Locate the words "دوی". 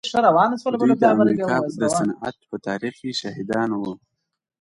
0.81-0.91